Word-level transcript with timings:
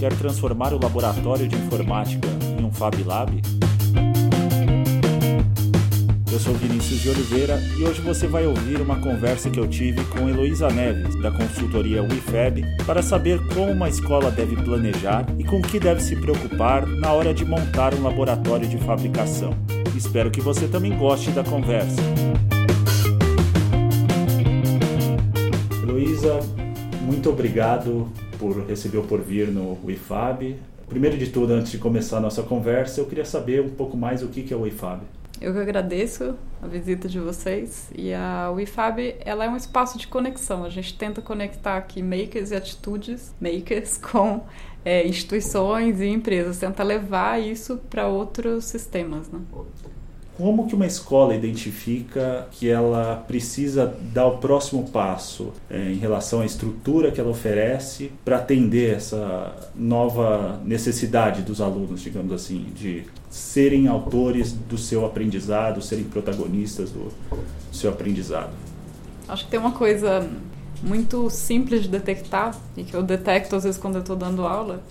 quer 0.00 0.14
transformar 0.14 0.72
o 0.72 0.82
laboratório 0.82 1.46
de 1.46 1.54
informática 1.54 2.26
em 2.58 2.64
um 2.64 2.72
Fab 2.72 2.96
Lab? 3.04 3.38
Eu 6.32 6.38
sou 6.38 6.54
Vinícius 6.54 7.00
de 7.00 7.10
Oliveira 7.10 7.60
e 7.78 7.84
hoje 7.84 8.00
você 8.00 8.26
vai 8.26 8.46
ouvir 8.46 8.80
uma 8.80 8.98
conversa 8.98 9.50
que 9.50 9.60
eu 9.60 9.68
tive 9.68 10.02
com 10.06 10.26
Heloísa 10.26 10.70
Neves, 10.70 11.20
da 11.20 11.30
consultoria 11.30 12.02
WeFab, 12.02 12.64
para 12.86 13.02
saber 13.02 13.46
como 13.48 13.72
uma 13.72 13.90
escola 13.90 14.30
deve 14.30 14.56
planejar 14.56 15.26
e 15.38 15.44
com 15.44 15.60
que 15.60 15.78
deve 15.78 16.00
se 16.00 16.16
preocupar 16.16 16.86
na 16.86 17.12
hora 17.12 17.34
de 17.34 17.44
montar 17.44 17.92
um 17.92 18.02
laboratório 18.02 18.66
de 18.66 18.78
fabricação. 18.78 19.50
Espero 19.94 20.30
que 20.30 20.40
você 20.40 20.66
também 20.66 20.96
goste 20.96 21.30
da 21.30 21.44
conversa. 21.44 22.00
Heloísa, 25.82 26.40
muito 27.02 27.28
obrigado 27.28 28.10
por 28.40 28.66
receber 28.66 28.96
o 28.96 29.02
por 29.02 29.20
vir 29.20 29.48
no 29.48 29.78
WeFab. 29.84 30.56
Primeiro 30.88 31.18
de 31.18 31.28
tudo, 31.28 31.52
antes 31.52 31.70
de 31.70 31.78
começar 31.78 32.16
a 32.16 32.20
nossa 32.20 32.42
conversa, 32.42 33.00
eu 33.00 33.04
queria 33.04 33.24
saber 33.24 33.60
um 33.60 33.68
pouco 33.68 33.98
mais 33.98 34.22
o 34.22 34.28
que 34.28 34.52
é 34.52 34.56
o 34.56 34.62
WeFab. 34.62 35.02
Eu 35.40 35.52
que 35.52 35.58
agradeço 35.58 36.34
a 36.62 36.66
visita 36.66 37.06
de 37.06 37.20
vocês 37.20 37.90
e 37.94 38.12
a 38.12 38.50
WeFab 38.50 39.14
ela 39.20 39.44
é 39.44 39.48
um 39.48 39.56
espaço 39.56 39.98
de 39.98 40.08
conexão. 40.08 40.64
A 40.64 40.70
gente 40.70 40.96
tenta 40.96 41.20
conectar 41.20 41.76
aqui 41.76 42.02
makers 42.02 42.50
e 42.50 42.56
atitudes 42.56 43.34
makers 43.40 43.96
com 44.00 44.42
é, 44.84 45.06
instituições 45.06 46.00
e 46.00 46.06
empresas, 46.06 46.58
tenta 46.58 46.82
levar 46.82 47.40
isso 47.40 47.76
para 47.88 48.08
outros 48.08 48.64
sistemas. 48.64 49.28
Né? 49.28 49.38
Como 50.40 50.66
que 50.66 50.74
uma 50.74 50.86
escola 50.86 51.34
identifica 51.34 52.48
que 52.50 52.66
ela 52.66 53.22
precisa 53.28 53.94
dar 54.14 54.26
o 54.26 54.38
próximo 54.38 54.88
passo 54.88 55.52
é, 55.68 55.92
em 55.92 55.98
relação 55.98 56.40
à 56.40 56.46
estrutura 56.46 57.10
que 57.10 57.20
ela 57.20 57.28
oferece 57.28 58.10
para 58.24 58.36
atender 58.36 58.96
essa 58.96 59.54
nova 59.76 60.58
necessidade 60.64 61.42
dos 61.42 61.60
alunos, 61.60 62.00
digamos 62.00 62.32
assim, 62.32 62.72
de 62.74 63.04
serem 63.28 63.86
autores 63.86 64.50
do 64.50 64.78
seu 64.78 65.04
aprendizado, 65.04 65.82
serem 65.82 66.04
protagonistas 66.04 66.90
do, 66.90 67.12
seu 67.70 67.90
aprendizado? 67.90 68.54
Acho 69.28 69.44
que 69.44 69.50
tem 69.50 69.60
uma 69.60 69.72
coisa 69.72 70.26
muito 70.82 71.28
simples 71.28 71.82
de 71.82 71.88
detectar 71.88 72.56
e 72.78 72.82
que 72.82 72.94
eu 72.94 73.02
detecto 73.02 73.56
às 73.56 73.64
vezes 73.64 73.78
quando 73.78 73.96
eu 73.96 74.00
estou 74.00 74.16
dando 74.16 74.46
aula, 74.46 74.82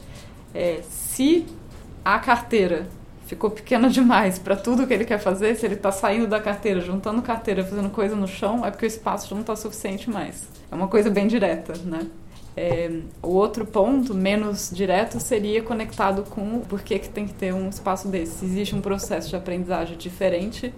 é 0.54 0.84
se 0.84 1.44
a 2.06 2.20
carteira 2.20 2.88
ficou 3.30 3.52
pequena 3.52 3.88
demais 3.90 4.40
para 4.40 4.56
tudo 4.56 4.88
que 4.88 4.94
ele 4.94 5.06
quer 5.06 5.20
fazer, 5.20 5.56
se 5.56 5.66
ele 5.66 5.76
está 5.76 5.92
saindo 5.92 6.28
da 6.28 6.40
carteira, 6.40 6.82
juntando 6.82 7.22
carteira, 7.22 7.64
fazendo 7.64 7.90
coisa 7.90 8.16
no 8.16 8.28
chão, 8.28 8.66
é 8.66 8.72
porque 8.72 8.86
o 8.86 8.88
espaço 8.88 9.34
não 9.34 9.42
está 9.42 9.56
suficiente 9.56 10.10
mais. 10.10 10.48
É 10.72 10.76
uma 10.76 10.88
coisa 10.88 11.10
bem 11.10 11.28
direta, 11.28 11.74
né? 11.86 12.08
É, 12.58 12.92
o 13.22 13.30
outro 13.30 13.66
ponto, 13.66 14.14
menos 14.14 14.72
direto, 14.74 15.20
seria 15.20 15.62
conectado 15.62 16.24
com 16.24 16.60
por 16.62 16.82
que, 16.82 17.00
que 17.00 17.08
tem 17.08 17.26
que 17.26 17.34
ter 17.34 17.54
um 17.54 17.70
espaço 17.70 18.08
desse. 18.08 18.44
Existe 18.44 18.76
um 18.76 18.82
processo 18.82 19.30
de 19.30 19.36
aprendizagem 19.36 19.96
diferente 19.96 20.74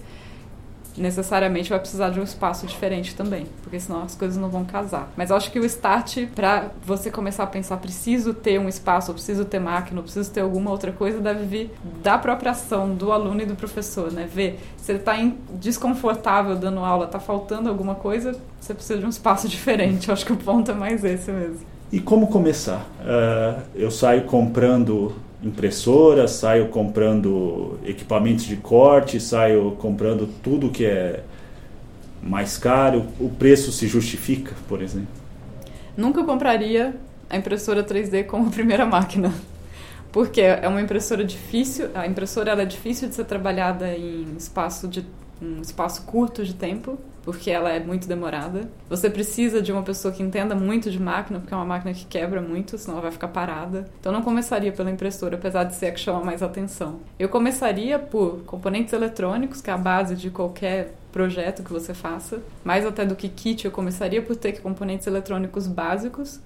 necessariamente 0.98 1.70
vai 1.70 1.80
precisar 1.80 2.10
de 2.10 2.20
um 2.20 2.24
espaço 2.24 2.66
diferente 2.66 3.16
também, 3.16 3.46
porque 3.64 3.80
senão 3.80 4.04
as 4.04 4.16
coisas 4.16 4.38
não 4.38 4.50
vão 4.50 4.66
casar. 4.66 5.12
Mas 5.16 5.32
acho 5.32 5.52
que 5.52 5.60
o 5.60 5.66
start 5.66 6.28
para 6.36 6.72
você 6.86 7.10
começar 7.10 7.44
a 7.44 7.48
pensar 7.48 7.78
preciso 7.78 8.34
ter 8.34 8.60
um 8.60 8.68
espaço, 8.68 9.14
preciso 9.14 9.46
ter 9.46 9.60
máquina, 9.60 10.02
preciso 10.02 10.30
ter 10.32 10.42
alguma 10.42 10.72
outra 10.72 10.92
coisa, 10.92 11.20
deve 11.20 11.46
vir 11.46 11.74
da 12.04 12.18
própria 12.18 12.52
ação 12.52 12.94
do 12.94 13.12
aluno 13.12 13.42
e 13.42 13.46
do 13.46 13.56
professor, 13.56 14.12
né? 14.12 14.28
Ver 14.32 14.60
se 14.78 14.92
ele 14.92 15.00
está 15.00 15.14
desconfortável 15.54 16.56
dando 16.56 16.80
aula, 16.80 17.06
está 17.06 17.20
faltando 17.20 17.70
alguma 17.70 17.96
coisa, 17.96 18.36
você 18.60 18.74
precisa 18.74 19.00
de 19.00 19.06
um 19.06 19.10
espaço 19.10 19.48
diferente. 19.50 20.12
Acho 20.12 20.26
que 20.26 20.34
o 20.34 20.38
ponto 20.38 20.72
é 20.72 20.74
mais 20.74 21.04
esse 21.04 21.32
mesmo. 21.32 21.72
E 21.92 22.00
como 22.00 22.28
começar? 22.28 22.88
Uh, 23.02 23.62
eu 23.76 23.92
saio 23.92 24.24
comprando 24.24 25.14
impressora, 25.44 26.28
saio 26.28 26.70
comprando 26.70 27.80
equipamentos 27.84 28.46
de 28.46 28.56
corte, 28.58 29.20
saio 29.20 29.72
comprando 29.80 30.28
tudo 30.42 30.70
que 30.70 30.86
é 30.86 31.24
mais 32.22 32.58
caro, 32.58 33.08
o 33.20 33.30
preço 33.30 33.72
se 33.72 33.88
justifica, 33.88 34.54
por 34.68 34.82
exemplo? 34.82 35.08
Nunca 35.98 36.24
compraria 36.24 36.96
a 37.30 37.38
impressora 37.38 37.84
3D 37.84 38.26
como 38.26 38.52
primeira 38.52 38.86
máquina. 38.86 39.34
Porque 40.12 40.42
é 40.42 40.68
uma 40.68 40.82
impressora 40.82 41.24
difícil, 41.24 41.90
a 41.96 42.06
impressora 42.06 42.52
ela 42.52 42.64
é 42.64 42.66
difícil 42.66 43.08
de 43.08 43.16
ser 43.16 43.24
trabalhada 43.24 43.96
em 43.96 44.36
espaço 44.38 44.88
de 44.88 45.06
um 45.42 45.62
espaço 45.62 46.04
curto 46.04 46.46
de 46.46 46.54
tempo 46.54 46.98
porque 47.24 47.52
ela 47.52 47.70
é 47.70 47.80
muito 47.80 48.08
demorada. 48.08 48.70
Você 48.90 49.10
precisa 49.10 49.62
de 49.62 49.72
uma 49.72 49.84
pessoa 49.84 50.14
que 50.14 50.24
entenda 50.24 50.56
muito 50.56 50.90
de 50.90 51.00
máquina, 51.00 51.40
porque 51.40 51.54
é 51.54 51.58
uma 51.58 51.66
máquina 51.66 51.94
que 51.94 52.06
quebra 52.06 52.42
muito, 52.42 52.78
senão 52.78 52.96
ela 52.96 53.04
vai 53.04 53.12
ficar 53.12 53.28
parada. 53.28 53.88
Então 54.00 54.12
não 54.12 54.22
começaria 54.22 54.72
pela 54.72 54.90
impressora, 54.90 55.36
apesar 55.36 55.66
de 55.66 55.76
ser 55.76 55.88
a 55.88 55.92
que 55.92 56.00
chama 56.00 56.24
mais 56.24 56.42
atenção. 56.42 57.00
Eu 57.20 57.30
começaria 57.30 58.00
por 58.00 58.44
componentes 58.46 58.94
eletrônicos, 58.94 59.62
que 59.62 59.70
é 59.70 59.74
a 59.74 59.78
base 59.78 60.16
de 60.16 60.30
qualquer 60.32 60.96
projeto 61.12 61.64
que 61.64 61.72
você 61.72 61.94
faça. 61.94 62.42
Mais 62.64 62.86
até 62.86 63.06
do 63.06 63.16
que 63.16 63.30
kit, 63.30 63.66
eu 63.66 63.72
começaria 63.72 64.22
por 64.22 64.36
ter 64.36 64.60
componentes 64.60 65.06
eletrônicos 65.06 65.68
básicos. 65.68 66.40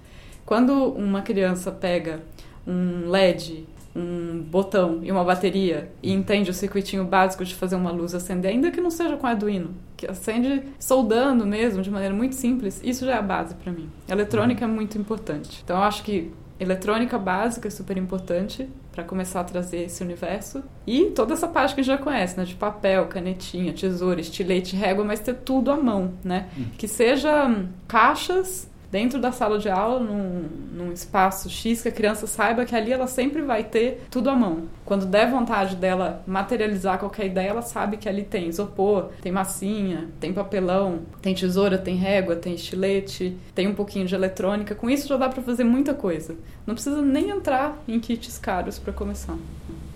Quando 0.45 0.73
uma 0.93 1.21
criança 1.21 1.71
pega 1.71 2.21
um 2.67 3.09
LED 3.09 3.65
um 3.95 4.41
botão 4.41 4.99
e 5.01 5.11
uma 5.11 5.23
bateria 5.23 5.89
e 6.03 6.11
entende 6.11 6.51
o 6.51 6.53
circuitinho 6.53 7.05
básico 7.05 7.45
de 7.45 7.55
fazer 7.55 7.75
uma 7.75 7.91
luz 7.91 8.13
acender, 8.13 8.51
ainda 8.51 8.69
que 8.69 8.81
não 8.81 8.89
seja 8.89 9.15
com 9.15 9.25
Arduino, 9.25 9.73
que 9.95 10.05
acende 10.05 10.63
soldando 10.77 11.45
mesmo, 11.45 11.81
de 11.81 11.89
maneira 11.89 12.13
muito 12.13 12.35
simples, 12.35 12.81
isso 12.83 13.05
já 13.05 13.13
é 13.13 13.17
a 13.17 13.21
base 13.21 13.55
para 13.55 13.71
mim. 13.71 13.89
A 14.09 14.11
eletrônica 14.11 14.65
é 14.65 14.67
muito 14.67 14.97
importante. 14.97 15.61
Então 15.63 15.77
eu 15.77 15.83
acho 15.83 16.03
que 16.03 16.31
eletrônica 16.59 17.17
básica 17.17 17.67
é 17.67 17.71
super 17.71 17.97
importante 17.97 18.67
para 18.91 19.03
começar 19.03 19.41
a 19.41 19.43
trazer 19.43 19.83
esse 19.83 20.01
universo. 20.01 20.63
E 20.87 21.07
toda 21.07 21.33
essa 21.33 21.47
parte 21.47 21.75
que 21.75 21.81
a 21.81 21.83
gente 21.83 21.97
já 21.97 22.01
conhece, 22.01 22.37
né? 22.37 22.45
De 22.45 22.55
papel, 22.55 23.07
canetinha, 23.07 23.73
tesoura, 23.73 24.21
estilete, 24.21 24.75
régua, 24.75 25.03
mas 25.03 25.19
ter 25.19 25.35
tudo 25.35 25.69
à 25.69 25.75
mão, 25.75 26.13
né? 26.23 26.47
Hum. 26.57 26.65
Que 26.77 26.87
seja 26.87 27.53
caixas 27.87 28.69
dentro 28.95 29.19
da 29.19 29.29
sala 29.29 29.59
de 29.59 29.67
aula, 29.67 29.99
num, 29.99 30.45
num, 30.71 30.93
espaço 30.93 31.49
X, 31.49 31.81
que 31.81 31.89
a 31.89 31.91
criança 31.91 32.25
saiba 32.25 32.63
que 32.63 32.73
ali 32.73 32.93
ela 32.93 33.07
sempre 33.07 33.41
vai 33.41 33.61
ter 33.61 34.05
tudo 34.09 34.29
à 34.29 34.35
mão. 34.37 34.69
Quando 34.85 35.05
der 35.05 35.29
vontade 35.29 35.75
dela 35.75 36.23
materializar 36.25 36.97
qualquer 36.97 37.25
ideia, 37.25 37.49
ela 37.49 37.61
sabe 37.61 37.97
que 37.97 38.07
ali 38.07 38.23
tem 38.23 38.47
isopor, 38.47 39.09
tem 39.21 39.33
massinha, 39.33 40.07
tem 40.17 40.31
papelão, 40.31 40.99
tem 41.21 41.35
tesoura, 41.35 41.77
tem 41.77 41.97
régua, 41.97 42.37
tem 42.37 42.53
estilete, 42.53 43.35
tem 43.53 43.67
um 43.67 43.75
pouquinho 43.75 44.05
de 44.05 44.15
eletrônica. 44.15 44.73
Com 44.73 44.89
isso 44.89 45.09
já 45.09 45.17
dá 45.17 45.27
para 45.27 45.43
fazer 45.43 45.65
muita 45.65 45.93
coisa. 45.93 46.33
Não 46.65 46.73
precisa 46.73 47.01
nem 47.01 47.31
entrar 47.31 47.77
em 47.85 47.99
kits 47.99 48.37
caros 48.37 48.79
para 48.79 48.93
começar. 48.93 49.35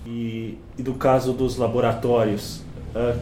E, 0.05 0.57
e 0.77 0.83
do 0.83 0.95
caso 0.95 1.31
dos 1.31 1.55
laboratórios, 1.55 2.57
uh, 2.93 3.17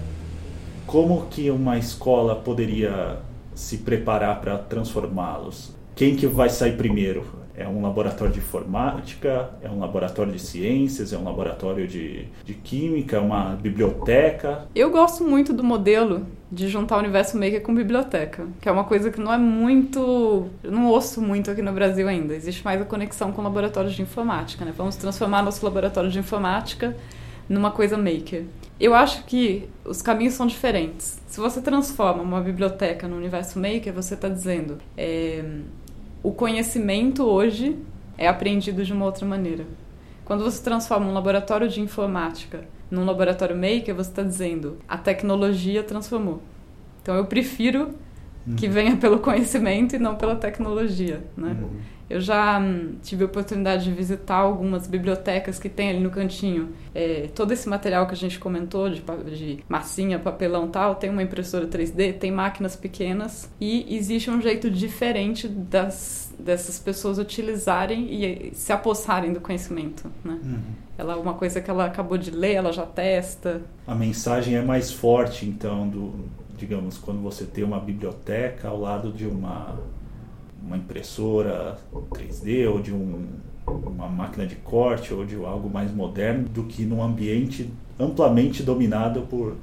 como 0.87 1.27
que 1.27 1.51
uma 1.51 1.77
escola 1.77 2.35
poderia 2.35 3.19
se 3.57 3.79
preparar 3.79 4.39
para 4.39 4.57
transformá-los? 4.57 5.75
Quem 5.95 6.15
que 6.15 6.27
vai 6.27 6.47
sair 6.47 6.77
primeiro? 6.77 7.25
É 7.55 7.67
um 7.67 7.81
laboratório 7.81 8.31
de 8.31 8.39
informática? 8.39 9.49
É 9.63 9.69
um 9.69 9.79
laboratório 9.79 10.31
de 10.31 10.39
ciências? 10.39 11.11
É 11.11 11.17
um 11.17 11.23
laboratório 11.23 11.87
de, 11.87 12.27
de 12.45 12.53
química? 12.53 13.17
É 13.17 13.19
uma 13.19 13.55
biblioteca? 13.55 14.67
Eu 14.75 14.91
gosto 14.91 15.23
muito 15.23 15.51
do 15.51 15.63
modelo 15.63 16.27
de 16.51 16.67
juntar 16.67 16.97
o 16.97 16.99
universo 16.99 17.35
maker 17.35 17.63
com 17.63 17.73
biblioteca, 17.73 18.45
que 18.61 18.69
é 18.69 18.71
uma 18.71 18.83
coisa 18.83 19.09
que 19.09 19.19
não 19.19 19.33
é 19.33 19.39
muito, 19.39 20.47
eu 20.63 20.71
não 20.71 20.85
ouço 20.85 21.19
muito 21.19 21.49
aqui 21.49 21.63
no 21.63 21.73
Brasil 21.73 22.07
ainda. 22.07 22.35
Existe 22.35 22.63
mais 22.63 22.79
a 22.79 22.85
conexão 22.85 23.31
com 23.31 23.41
laboratórios 23.41 23.95
de 23.95 24.03
informática, 24.03 24.63
né? 24.63 24.71
Vamos 24.77 24.95
transformar 24.95 25.41
nosso 25.41 25.65
laboratório 25.65 26.11
de 26.11 26.19
informática 26.19 26.95
numa 27.49 27.71
coisa 27.71 27.97
maker. 27.97 28.43
Eu 28.79 28.93
acho 28.93 29.23
que 29.25 29.67
os 29.83 30.01
caminhos 30.01 30.35
são 30.35 30.45
diferentes. 30.45 31.19
Se 31.27 31.39
você 31.39 31.61
transforma 31.61 32.21
uma 32.21 32.41
biblioteca 32.41 33.07
no 33.07 33.17
universo 33.17 33.59
maker, 33.59 33.91
você 33.91 34.13
está 34.13 34.29
dizendo 34.29 34.77
é, 34.95 35.43
o 36.21 36.31
conhecimento 36.31 37.23
hoje 37.23 37.77
é 38.17 38.27
aprendido 38.27 38.83
de 38.83 38.93
uma 38.93 39.05
outra 39.05 39.25
maneira. 39.25 39.65
Quando 40.25 40.43
você 40.43 40.61
transforma 40.61 41.07
um 41.07 41.13
laboratório 41.13 41.67
de 41.67 41.81
informática 41.81 42.65
num 42.91 43.05
laboratório 43.05 43.55
maker, 43.55 43.95
você 43.95 44.09
está 44.09 44.23
dizendo 44.23 44.77
a 44.87 44.97
tecnologia 44.97 45.83
transformou. 45.83 46.41
Então 47.01 47.15
eu 47.15 47.25
prefiro 47.25 47.95
que 48.55 48.67
uhum. 48.67 48.71
venha 48.71 48.97
pelo 48.97 49.19
conhecimento 49.19 49.95
e 49.95 49.99
não 49.99 50.15
pela 50.15 50.35
tecnologia, 50.35 51.23
né? 51.35 51.57
Uhum. 51.59 51.69
Eu 52.09 52.21
já 52.21 52.59
hum, 52.59 52.95
tive 53.03 53.23
a 53.23 53.25
oportunidade 53.25 53.83
de 53.83 53.91
visitar 53.91 54.35
algumas 54.35 54.87
bibliotecas 54.87 55.59
que 55.59 55.67
tem 55.67 55.89
ali 55.89 55.99
no 55.99 56.09
cantinho. 56.09 56.69
É, 56.95 57.29
todo 57.35 57.51
esse 57.51 57.67
material 57.67 58.07
que 58.07 58.13
a 58.13 58.17
gente 58.17 58.39
comentou, 58.39 58.89
de, 58.89 59.01
de 59.35 59.59
massinha, 59.67 60.17
papelão 60.17 60.67
tal, 60.69 60.95
tem 60.95 61.09
uma 61.09 61.21
impressora 61.21 61.67
3D, 61.67 62.17
tem 62.17 62.31
máquinas 62.31 62.75
pequenas 62.75 63.49
e 63.59 63.95
existe 63.95 64.29
um 64.29 64.41
jeito 64.41 64.69
diferente 64.69 65.47
das, 65.47 66.33
dessas 66.39 66.79
pessoas 66.79 67.17
utilizarem 67.17 68.07
e 68.09 68.51
se 68.53 68.71
apossarem 68.71 69.33
do 69.33 69.41
conhecimento, 69.41 70.09
né? 70.23 70.39
Uhum. 70.43 70.59
Ela 70.97 71.13
é 71.13 71.15
uma 71.15 71.35
coisa 71.35 71.61
que 71.61 71.69
ela 71.69 71.85
acabou 71.85 72.17
de 72.17 72.31
ler, 72.31 72.53
ela 72.53 72.73
já 72.73 72.85
testa. 72.85 73.61
A 73.85 73.93
mensagem 73.93 74.55
é 74.55 74.61
mais 74.63 74.91
forte, 74.91 75.45
então, 75.45 75.87
do, 75.87 76.25
digamos, 76.57 76.97
quando 76.97 77.21
você 77.21 77.45
tem 77.45 77.63
uma 77.63 77.79
biblioteca 77.79 78.67
ao 78.69 78.79
lado 78.79 79.11
de 79.11 79.27
uma 79.27 79.77
uma 80.67 80.77
impressora 80.77 81.77
3D 82.11 82.69
ou 82.69 82.81
de 82.81 82.93
um, 82.93 83.25
uma 83.65 84.07
máquina 84.07 84.45
de 84.45 84.55
corte 84.57 85.13
ou 85.13 85.25
de 85.25 85.35
algo 85.35 85.69
mais 85.69 85.91
moderno 85.91 86.47
do 86.49 86.63
que 86.63 86.85
num 86.85 87.01
ambiente 87.01 87.69
amplamente 87.97 88.61
dominado 88.61 89.21
por 89.21 89.55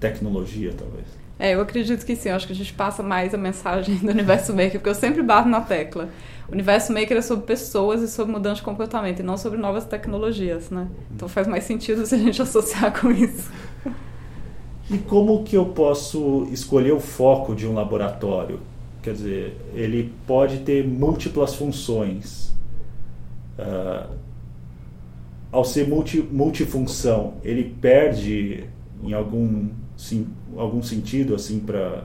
tecnologia, 0.00 0.72
talvez. 0.76 1.06
É, 1.38 1.54
eu 1.54 1.60
acredito 1.60 2.04
que 2.04 2.16
sim. 2.16 2.30
Eu 2.30 2.34
acho 2.34 2.46
que 2.46 2.52
a 2.52 2.56
gente 2.56 2.72
passa 2.72 3.02
mais 3.02 3.32
a 3.32 3.38
mensagem 3.38 3.96
do 3.96 4.10
Universo 4.10 4.52
Maker, 4.52 4.72
porque 4.72 4.88
eu 4.88 4.94
sempre 4.94 5.22
bato 5.22 5.48
na 5.48 5.60
tecla. 5.60 6.08
O 6.48 6.52
Universo 6.52 6.92
Maker 6.92 7.18
é 7.18 7.22
sobre 7.22 7.46
pessoas 7.46 8.02
e 8.02 8.08
sobre 8.08 8.32
mudança 8.32 8.56
de 8.56 8.62
comportamento, 8.62 9.20
e 9.20 9.22
não 9.22 9.36
sobre 9.36 9.58
novas 9.58 9.84
tecnologias, 9.84 10.70
né? 10.70 10.88
Então 11.14 11.28
faz 11.28 11.46
mais 11.46 11.64
sentido 11.64 12.04
se 12.06 12.14
a 12.14 12.18
gente 12.18 12.40
associar 12.42 12.98
com 12.98 13.10
isso. 13.10 13.50
E 14.90 14.96
como 14.98 15.44
que 15.44 15.56
eu 15.56 15.66
posso 15.66 16.48
escolher 16.50 16.92
o 16.92 17.00
foco 17.00 17.54
de 17.54 17.66
um 17.66 17.74
laboratório? 17.74 18.60
Quer 19.08 19.14
dizer, 19.14 19.56
ele 19.72 20.12
pode 20.26 20.58
ter 20.58 20.86
múltiplas 20.86 21.54
funções. 21.54 22.52
Uh, 23.58 24.06
ao 25.50 25.64
ser 25.64 25.88
multi, 25.88 26.20
multifunção, 26.20 27.36
ele 27.42 27.74
perde 27.80 28.64
em 29.02 29.14
algum, 29.14 29.70
sim, 29.96 30.26
algum 30.58 30.82
sentido 30.82 31.34
assim 31.34 31.58
para 31.58 32.04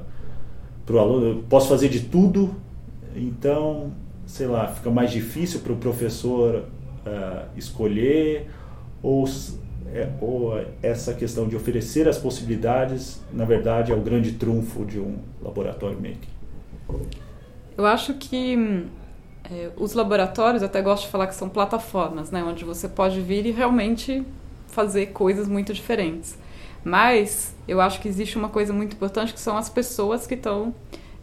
o 0.89 0.97
aluno. 0.97 1.25
Eu 1.25 1.43
posso 1.49 1.67
fazer 1.67 1.89
de 1.89 1.99
tudo, 1.99 2.55
então, 3.13 3.91
sei 4.25 4.47
lá, 4.47 4.69
fica 4.69 4.89
mais 4.89 5.11
difícil 5.11 5.59
para 5.59 5.73
o 5.73 5.75
professor 5.75 6.69
uh, 7.05 7.49
escolher 7.57 8.47
ou 9.01 9.27
é, 9.93 10.09
ou 10.21 10.53
essa 10.81 11.13
questão 11.13 11.49
de 11.49 11.55
oferecer 11.57 12.07
as 12.07 12.17
possibilidades, 12.17 13.21
na 13.33 13.43
verdade, 13.43 13.91
é 13.91 13.95
o 13.95 13.99
grande 13.99 14.31
trunfo 14.31 14.85
de 14.85 15.01
um 15.01 15.17
laboratório 15.41 15.97
maker? 15.97 16.32
Eu 17.77 17.85
acho 17.85 18.13
que 18.15 18.87
é, 19.43 19.71
os 19.77 19.93
laboratórios, 19.93 20.63
até 20.63 20.81
gosto 20.81 21.05
de 21.05 21.09
falar 21.09 21.27
que 21.27 21.35
são 21.35 21.49
plataformas, 21.49 22.31
né, 22.31 22.43
onde 22.43 22.63
você 22.63 22.87
pode 22.87 23.19
vir 23.21 23.45
e 23.45 23.51
realmente 23.51 24.23
fazer 24.67 25.07
coisas 25.07 25.47
muito 25.47 25.73
diferentes. 25.73 26.37
Mas 26.83 27.55
eu 27.67 27.79
acho 27.79 28.01
que 28.01 28.07
existe 28.07 28.37
uma 28.37 28.49
coisa 28.49 28.73
muito 28.73 28.95
importante 28.95 29.33
que 29.33 29.39
são 29.39 29.57
as 29.57 29.69
pessoas 29.69 30.27
que 30.27 30.33
estão 30.33 30.73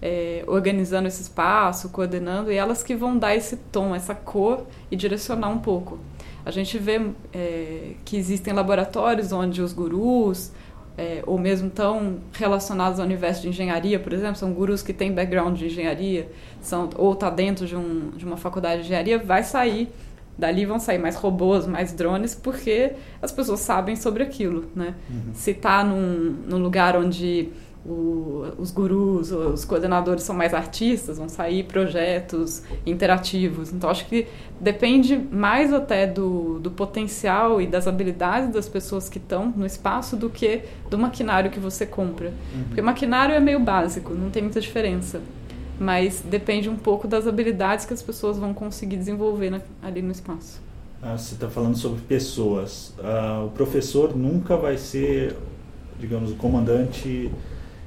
é, 0.00 0.42
organizando 0.46 1.06
esse 1.06 1.22
espaço, 1.22 1.90
coordenando, 1.90 2.50
e 2.50 2.56
elas 2.56 2.82
que 2.82 2.94
vão 2.94 3.18
dar 3.18 3.34
esse 3.36 3.56
tom, 3.56 3.94
essa 3.94 4.14
cor 4.14 4.66
e 4.90 4.96
direcionar 4.96 5.50
um 5.50 5.58
pouco. 5.58 5.98
A 6.44 6.50
gente 6.50 6.78
vê 6.78 7.00
é, 7.34 7.92
que 8.04 8.16
existem 8.16 8.54
laboratórios 8.54 9.30
onde 9.30 9.60
os 9.60 9.72
gurus, 9.74 10.52
é, 11.00 11.22
ou 11.26 11.38
mesmo 11.38 11.70
tão 11.70 12.18
relacionados 12.34 13.00
ao 13.00 13.06
universo 13.06 13.40
de 13.40 13.48
engenharia, 13.48 13.98
por 13.98 14.12
exemplo, 14.12 14.36
são 14.36 14.52
gurus 14.52 14.82
que 14.82 14.92
têm 14.92 15.10
background 15.10 15.56
de 15.56 15.64
engenharia, 15.64 16.28
são, 16.60 16.90
ou 16.96 17.14
está 17.14 17.30
dentro 17.30 17.66
de, 17.66 17.74
um, 17.74 18.10
de 18.10 18.26
uma 18.26 18.36
faculdade 18.36 18.82
de 18.82 18.88
engenharia, 18.88 19.18
vai 19.18 19.42
sair 19.42 19.90
dali 20.38 20.64
vão 20.64 20.80
sair 20.80 20.96
mais 20.98 21.16
robôs, 21.16 21.66
mais 21.66 21.92
drones, 21.92 22.34
porque 22.34 22.92
as 23.20 23.30
pessoas 23.30 23.60
sabem 23.60 23.94
sobre 23.94 24.22
aquilo, 24.22 24.64
né? 24.74 24.94
Uhum. 25.10 25.34
Se 25.34 25.50
está 25.50 25.84
num, 25.84 26.34
num 26.48 26.56
lugar 26.56 26.96
onde 26.96 27.50
o, 27.84 28.44
os 28.58 28.70
gurus, 28.70 29.30
os 29.30 29.64
coordenadores 29.64 30.22
são 30.22 30.34
mais 30.34 30.52
artistas, 30.52 31.16
vão 31.16 31.28
sair 31.28 31.64
projetos 31.64 32.62
interativos. 32.84 33.72
Então, 33.72 33.88
acho 33.88 34.06
que 34.06 34.26
depende 34.60 35.16
mais 35.16 35.72
até 35.72 36.06
do, 36.06 36.58
do 36.58 36.70
potencial 36.70 37.60
e 37.60 37.66
das 37.66 37.88
habilidades 37.88 38.52
das 38.52 38.68
pessoas 38.68 39.08
que 39.08 39.18
estão 39.18 39.52
no 39.56 39.64
espaço 39.64 40.16
do 40.16 40.28
que 40.28 40.62
do 40.90 40.98
maquinário 40.98 41.50
que 41.50 41.58
você 41.58 41.86
compra. 41.86 42.28
Uhum. 42.54 42.64
Porque 42.64 42.82
maquinário 42.82 43.34
é 43.34 43.40
meio 43.40 43.60
básico, 43.60 44.12
não 44.12 44.30
tem 44.30 44.42
muita 44.42 44.60
diferença. 44.60 45.20
Mas 45.78 46.22
depende 46.22 46.68
um 46.68 46.76
pouco 46.76 47.08
das 47.08 47.26
habilidades 47.26 47.86
que 47.86 47.94
as 47.94 48.02
pessoas 48.02 48.36
vão 48.36 48.52
conseguir 48.52 48.98
desenvolver 48.98 49.48
na, 49.48 49.60
ali 49.82 50.02
no 50.02 50.12
espaço. 50.12 50.60
Ah, 51.02 51.16
você 51.16 51.32
está 51.32 51.48
falando 51.48 51.78
sobre 51.78 52.02
pessoas. 52.02 52.92
Ah, 53.02 53.42
o 53.46 53.50
professor 53.50 54.14
nunca 54.14 54.54
vai 54.58 54.76
ser, 54.76 55.34
digamos, 55.98 56.30
o 56.30 56.34
comandante 56.34 57.30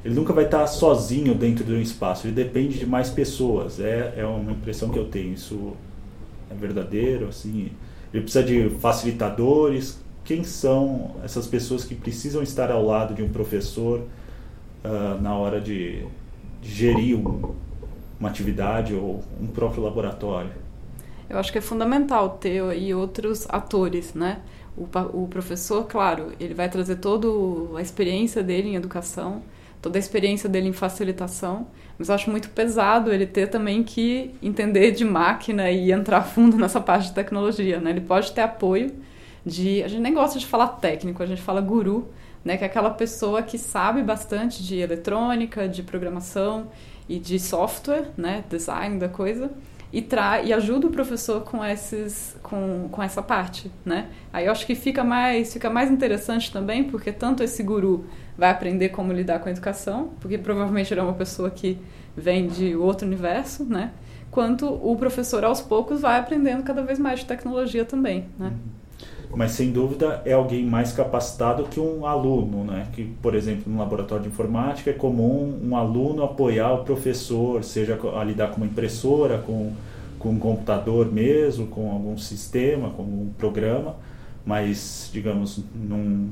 ele 0.03 0.13
nunca 0.13 0.33
vai 0.33 0.45
estar 0.45 0.67
sozinho 0.67 1.33
dentro 1.33 1.63
de 1.63 1.71
um 1.71 1.79
espaço, 1.79 2.27
ele 2.27 2.35
depende 2.35 2.77
de 2.77 2.85
mais 2.85 3.09
pessoas. 3.09 3.79
É, 3.79 4.15
é 4.17 4.25
uma 4.25 4.51
impressão 4.51 4.89
que 4.89 4.99
eu 4.99 5.05
tenho. 5.05 5.33
Isso 5.33 5.73
é 6.51 6.53
verdadeiro, 6.53 7.29
assim. 7.29 7.71
Ele 8.13 8.23
precisa 8.23 8.43
de 8.43 8.69
facilitadores. 8.79 9.99
Quem 10.25 10.43
são 10.43 11.15
essas 11.23 11.47
pessoas 11.47 11.85
que 11.85 11.95
precisam 11.95 12.43
estar 12.43 12.69
ao 12.69 12.85
lado 12.85 13.13
de 13.13 13.23
um 13.23 13.29
professor 13.29 14.01
uh, 14.83 15.21
na 15.21 15.35
hora 15.35 15.61
de, 15.61 16.05
de 16.61 16.69
gerir 16.69 17.17
um, 17.17 17.53
uma 18.19 18.29
atividade 18.29 18.93
ou 18.93 19.23
um 19.41 19.47
próprio 19.47 19.83
laboratório? 19.83 20.51
Eu 21.29 21.39
acho 21.39 21.51
que 21.51 21.57
é 21.57 21.61
fundamental 21.61 22.31
ter 22.31 22.61
aí 22.61 22.93
outros 22.93 23.45
atores, 23.49 24.13
né? 24.13 24.41
O, 24.77 24.87
o 25.13 25.27
professor, 25.27 25.85
claro, 25.85 26.33
ele 26.39 26.53
vai 26.53 26.69
trazer 26.69 26.97
toda 26.97 27.27
a 27.77 27.81
experiência 27.81 28.43
dele 28.43 28.69
em 28.69 28.75
educação, 28.75 29.41
toda 29.83 29.97
a 29.97 29.99
experiência 29.99 30.47
dele 30.47 30.69
em 30.69 30.73
facilitação, 30.73 31.67
mas 31.99 32.07
eu 32.07 32.15
acho 32.15 32.31
muito 32.31 32.49
pesado 32.49 33.13
ele 33.13 33.27
ter 33.27 33.47
também 33.47 33.83
que 33.83 34.33
entender 34.41 34.91
de 34.91 35.03
máquina 35.03 35.69
e 35.69 35.91
entrar 35.91 36.23
fundo 36.23 36.55
nessa 36.57 36.79
parte 36.79 37.09
de 37.09 37.13
tecnologia, 37.13 37.81
né? 37.81 37.91
Ele 37.91 38.01
pode 38.01 38.31
ter 38.31 38.41
apoio 38.41 38.93
de, 39.45 39.83
a 39.83 39.89
gente 39.89 40.01
nem 40.01 40.13
gosta 40.13 40.39
de 40.39 40.47
falar 40.47 40.69
técnico, 40.69 41.21
a 41.21 41.25
gente 41.25 41.41
fala 41.41 41.59
guru, 41.59 42.07
né, 42.45 42.55
que 42.55 42.63
é 42.63 42.67
aquela 42.67 42.89
pessoa 42.91 43.41
que 43.43 43.57
sabe 43.57 44.01
bastante 44.01 44.63
de 44.63 44.77
eletrônica, 44.77 45.67
de 45.67 45.83
programação 45.83 46.67
e 47.07 47.19
de 47.19 47.37
software, 47.37 48.07
né, 48.17 48.43
design 48.49 48.97
da 48.97 49.09
coisa, 49.09 49.51
e, 49.93 50.01
tra 50.01 50.41
e 50.41 50.51
ajuda 50.51 50.87
o 50.87 50.89
professor 50.89 51.41
com, 51.41 51.63
esses, 51.63 52.35
com, 52.41 52.89
com 52.91 53.03
essa 53.03 53.21
parte, 53.21 53.71
né? 53.85 54.07
Aí 54.33 54.47
eu 54.47 54.51
acho 54.51 54.65
que 54.65 54.73
fica 54.73 55.03
mais, 55.03 55.53
fica 55.53 55.69
mais 55.69 55.91
interessante 55.91 56.51
também, 56.51 56.83
porque 56.83 57.11
tanto 57.11 57.43
esse 57.43 57.61
guru 57.61 58.07
vai 58.35 58.49
aprender 58.49 58.89
como 58.89 59.13
lidar 59.13 59.37
com 59.37 59.49
a 59.49 59.51
educação, 59.51 60.13
porque 60.19 60.35
provavelmente 60.39 60.91
ele 60.91 60.99
é 60.99 61.03
uma 61.03 61.13
pessoa 61.13 61.51
que 61.51 61.77
vem 62.17 62.47
de 62.47 62.75
outro 62.75 63.05
universo, 63.05 63.63
né? 63.63 63.91
Quanto 64.31 64.67
o 64.67 64.95
professor 64.95 65.43
aos 65.45 65.61
poucos 65.61 66.01
vai 66.01 66.19
aprendendo 66.19 66.63
cada 66.63 66.81
vez 66.81 66.97
mais 66.97 67.19
de 67.19 67.27
tecnologia 67.27 67.85
também, 67.85 68.25
né? 68.39 68.51
Mas 69.35 69.51
sem 69.51 69.71
dúvida 69.71 70.21
é 70.25 70.33
alguém 70.33 70.65
mais 70.65 70.91
capacitado 70.91 71.63
que 71.63 71.79
um 71.79 72.05
aluno, 72.05 72.63
né? 72.63 72.87
Que, 72.93 73.03
por 73.03 73.33
exemplo, 73.33 73.63
no 73.71 73.79
laboratório 73.79 74.23
de 74.23 74.29
informática 74.29 74.91
é 74.91 74.93
comum 74.93 75.59
um 75.63 75.75
aluno 75.75 76.23
apoiar 76.23 76.73
o 76.73 76.83
professor, 76.83 77.63
seja 77.63 77.99
a 78.15 78.23
lidar 78.23 78.51
com 78.51 78.57
uma 78.57 78.65
impressora, 78.65 79.39
com, 79.39 79.73
com 80.19 80.29
um 80.29 80.39
computador 80.39 81.11
mesmo, 81.11 81.67
com 81.67 81.91
algum 81.91 82.17
sistema, 82.17 82.91
com 82.91 83.03
um 83.03 83.33
programa, 83.37 83.95
mas, 84.45 85.09
digamos, 85.11 85.63
num, 85.73 86.29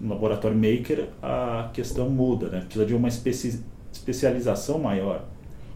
num 0.00 0.08
laboratório 0.08 0.56
maker 0.56 1.08
a 1.22 1.70
questão 1.72 2.08
muda, 2.08 2.48
né? 2.48 2.60
Precisa 2.60 2.84
de 2.84 2.94
uma 2.94 3.08
especi 3.08 3.62
especialização 3.92 4.78
maior. 4.80 5.22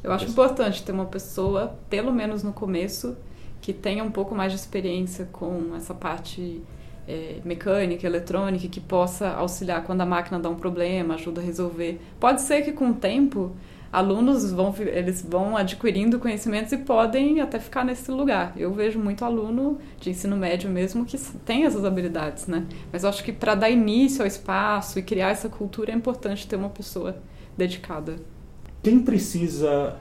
Eu 0.02 0.12
acho 0.12 0.26
importante 0.26 0.82
ter 0.82 0.92
uma 0.92 1.06
pessoa, 1.06 1.74
pelo 1.88 2.12
menos 2.12 2.42
no 2.42 2.52
começo, 2.52 3.16
que 3.60 3.72
tenha 3.72 4.04
um 4.04 4.10
pouco 4.10 4.34
mais 4.34 4.52
de 4.52 4.58
experiência 4.58 5.28
com 5.32 5.74
essa 5.76 5.94
parte 5.94 6.62
é, 7.06 7.40
mecânica, 7.44 8.06
eletrônica, 8.06 8.68
que 8.68 8.80
possa 8.80 9.30
auxiliar 9.30 9.82
quando 9.84 10.02
a 10.02 10.06
máquina 10.06 10.38
dá 10.38 10.48
um 10.48 10.56
problema, 10.56 11.14
ajuda 11.14 11.40
a 11.40 11.44
resolver. 11.44 12.00
Pode 12.20 12.42
ser 12.42 12.62
que 12.62 12.72
com 12.72 12.90
o 12.90 12.94
tempo 12.94 13.52
alunos 13.90 14.52
vão 14.52 14.74
eles 14.78 15.24
vão 15.26 15.56
adquirindo 15.56 16.18
conhecimentos 16.18 16.72
e 16.72 16.76
podem 16.76 17.40
até 17.40 17.58
ficar 17.58 17.84
nesse 17.84 18.10
lugar. 18.10 18.52
Eu 18.56 18.72
vejo 18.72 18.98
muito 18.98 19.24
aluno 19.24 19.78
de 19.98 20.10
ensino 20.10 20.36
médio 20.36 20.70
mesmo 20.70 21.06
que 21.06 21.18
tem 21.44 21.64
essas 21.64 21.84
habilidades, 21.84 22.46
né? 22.46 22.66
Mas 22.92 23.02
eu 23.02 23.08
acho 23.08 23.24
que 23.24 23.32
para 23.32 23.54
dar 23.54 23.70
início 23.70 24.20
ao 24.20 24.26
espaço 24.26 24.98
e 24.98 25.02
criar 25.02 25.30
essa 25.30 25.48
cultura 25.48 25.90
é 25.90 25.94
importante 25.94 26.46
ter 26.46 26.56
uma 26.56 26.68
pessoa 26.68 27.16
dedicada. 27.56 28.16
Quem 28.82 29.00
precisa 29.00 29.96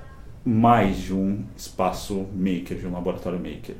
mais 0.45 0.97
de 0.97 1.13
um 1.13 1.43
espaço 1.55 2.25
maker, 2.33 2.77
de 2.77 2.87
um 2.87 2.93
laboratório 2.93 3.39
maker? 3.39 3.75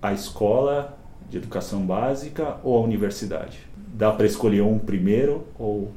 A 0.00 0.12
escola 0.12 0.98
de 1.30 1.38
educação 1.38 1.80
básica 1.80 2.58
ou 2.62 2.78
a 2.78 2.80
universidade? 2.80 3.58
Dá 3.94 4.12
para 4.12 4.26
escolher 4.26 4.62
um 4.62 4.78
primeiro 4.78 5.44
ou 5.58 5.90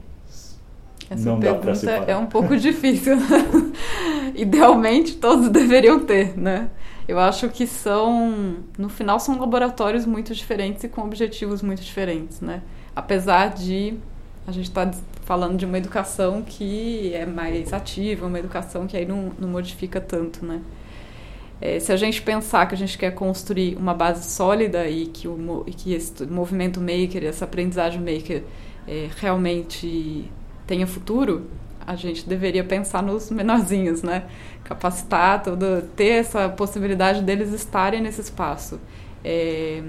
essa 1.09 1.29
não 1.29 1.39
pergunta 1.39 1.89
é 1.89 2.17
um 2.17 2.25
pouco 2.25 2.57
difícil. 2.57 3.15
Idealmente 4.35 5.15
todos 5.15 5.47
deveriam 5.49 5.99
ter, 5.99 6.37
né? 6.37 6.69
Eu 7.07 7.17
acho 7.19 7.47
que 7.47 7.65
são, 7.65 8.57
no 8.77 8.89
final, 8.89 9.17
são 9.19 9.39
laboratórios 9.39 10.05
muito 10.05 10.35
diferentes 10.35 10.83
e 10.83 10.89
com 10.89 11.01
objetivos 11.01 11.61
muito 11.61 11.81
diferentes, 11.81 12.41
né? 12.41 12.61
Apesar 12.93 13.53
de 13.53 13.93
a 14.45 14.51
gente 14.51 14.65
estar 14.67 14.87
tá 14.87 14.97
falando 15.27 15.57
de 15.57 15.65
uma 15.65 15.77
educação 15.77 16.41
que 16.41 17.13
é 17.13 17.25
mais 17.25 17.73
ativa, 17.73 18.25
uma 18.25 18.39
educação 18.39 18.87
que 18.87 18.95
aí 18.95 19.05
não, 19.05 19.33
não 19.37 19.49
modifica 19.49 19.99
tanto, 19.99 20.45
né? 20.45 20.61
É, 21.59 21.81
se 21.81 21.91
a 21.91 21.97
gente 21.97 22.21
pensar 22.21 22.65
que 22.65 22.73
a 22.73 22.77
gente 22.77 22.97
quer 22.97 23.11
construir 23.13 23.75
uma 23.75 23.93
base 23.93 24.31
sólida 24.31 24.87
e 24.87 25.07
que, 25.07 25.27
o, 25.27 25.65
e 25.67 25.73
que 25.73 25.93
esse 25.93 26.25
movimento 26.25 26.79
maker, 26.79 27.25
essa 27.25 27.43
aprendizagem 27.43 27.99
maker 27.99 28.43
é, 28.87 29.09
realmente 29.17 30.31
tenha 30.65 30.87
futuro, 30.87 31.47
a 31.85 31.93
gente 31.97 32.25
deveria 32.25 32.63
pensar 32.63 33.03
nos 33.03 33.29
menorzinhos, 33.29 34.03
né? 34.03 34.23
Capacitar, 34.63 35.43
todo, 35.43 35.81
ter 35.97 36.19
essa 36.19 36.47
possibilidade 36.47 37.21
deles 37.21 37.51
estarem 37.51 37.99
nesse 37.99 38.21
espaço. 38.21 38.79
É, 39.25 39.83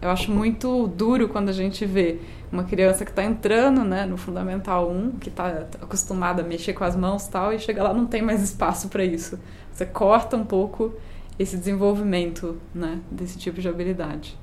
eu 0.00 0.10
acho 0.10 0.30
muito 0.30 0.86
duro 0.86 1.28
quando 1.28 1.48
a 1.48 1.52
gente 1.52 1.84
vê 1.84 2.18
uma 2.50 2.64
criança 2.64 3.04
que 3.04 3.10
está 3.10 3.24
entrando 3.24 3.84
né, 3.84 4.06
no 4.06 4.16
Fundamental 4.16 4.90
1, 4.90 5.12
que 5.12 5.28
está 5.28 5.66
acostumada 5.80 6.42
a 6.42 6.44
mexer 6.44 6.72
com 6.72 6.84
as 6.84 6.96
mãos 6.96 7.26
e 7.26 7.30
tal, 7.30 7.52
e 7.52 7.58
chega 7.58 7.82
lá 7.82 7.92
não 7.92 8.06
tem 8.06 8.22
mais 8.22 8.42
espaço 8.42 8.88
para 8.88 9.04
isso. 9.04 9.38
Você 9.72 9.84
corta 9.84 10.36
um 10.36 10.44
pouco 10.44 10.94
esse 11.38 11.56
desenvolvimento 11.56 12.60
né, 12.74 13.00
desse 13.10 13.36
tipo 13.36 13.60
de 13.60 13.68
habilidade. 13.68 14.38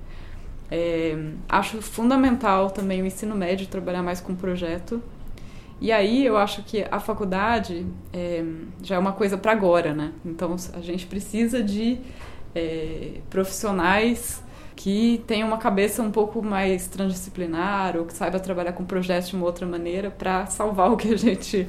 É, 0.69 1.15
acho 1.47 1.81
fundamental 1.81 2.71
também 2.71 3.01
o 3.01 3.05
ensino 3.05 3.35
médio 3.35 3.67
trabalhar 3.67 4.03
mais 4.03 4.19
com 4.19 4.35
projeto. 4.35 5.01
E 5.79 5.91
aí 5.91 6.25
eu 6.25 6.37
acho 6.37 6.63
que 6.63 6.85
a 6.89 6.99
faculdade 6.99 7.85
é, 8.11 8.43
já 8.81 8.95
é 8.95 8.99
uma 8.99 9.13
coisa 9.13 9.37
para 9.37 9.51
agora, 9.51 9.93
né? 9.93 10.13
Então 10.25 10.55
a 10.73 10.81
gente 10.81 11.05
precisa 11.05 11.61
de 11.61 11.99
é, 12.55 13.19
profissionais 13.29 14.42
que 14.75 15.23
tenham 15.27 15.47
uma 15.47 15.57
cabeça 15.57 16.01
um 16.01 16.11
pouco 16.11 16.41
mais 16.41 16.87
transdisciplinar 16.87 17.97
ou 17.97 18.05
que 18.05 18.13
saiba 18.13 18.39
trabalhar 18.39 18.73
com 18.73 18.83
projetos 18.83 19.29
de 19.29 19.35
uma 19.35 19.45
outra 19.45 19.65
maneira 19.65 20.09
para 20.11 20.45
salvar 20.47 20.91
o 20.91 20.97
que 20.97 21.13
a 21.13 21.17
gente 21.17 21.67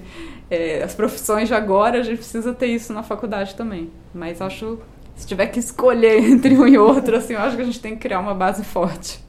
é, 0.50 0.82
as 0.82 0.94
profissões 0.94 1.48
de 1.48 1.54
agora 1.54 2.00
a 2.00 2.02
gente 2.02 2.18
precisa 2.18 2.52
ter 2.52 2.68
isso 2.68 2.92
na 2.92 3.02
faculdade 3.02 3.54
também. 3.54 3.90
Mas 4.14 4.40
acho 4.40 4.78
se 5.16 5.26
tiver 5.26 5.46
que 5.48 5.58
escolher 5.58 6.18
entre 6.24 6.56
um 6.56 6.66
e 6.66 6.78
outro 6.78 7.16
assim 7.16 7.34
eu 7.34 7.40
acho 7.40 7.56
que 7.56 7.62
a 7.62 7.66
gente 7.66 7.80
tem 7.80 7.94
que 7.94 8.00
criar 8.00 8.20
uma 8.20 8.34
base 8.34 8.64
forte. 8.64 9.22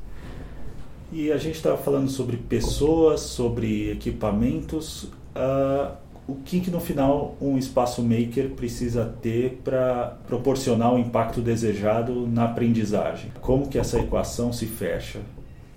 E 1.11 1.31
a 1.31 1.37
gente 1.37 1.55
estava 1.55 1.77
falando 1.77 2.09
sobre 2.09 2.37
pessoas 2.37 3.21
sobre 3.21 3.91
equipamentos. 3.91 5.03
Uh, 5.35 6.04
o 6.27 6.35
que, 6.35 6.59
que 6.59 6.71
no 6.71 6.79
final 6.79 7.35
um 7.39 7.57
espaço 7.57 8.01
maker 8.01 8.51
precisa 8.51 9.15
ter 9.21 9.61
para 9.63 10.17
proporcionar 10.27 10.93
o 10.93 10.97
impacto 10.97 11.39
desejado 11.39 12.27
na 12.27 12.45
aprendizagem? 12.45 13.31
Como 13.41 13.67
que 13.67 13.77
essa 13.77 13.99
equação 13.99 14.51
se 14.51 14.65
fecha? 14.65 15.19